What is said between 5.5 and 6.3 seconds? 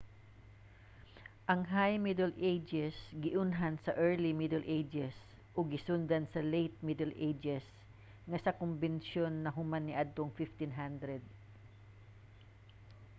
ug gisundan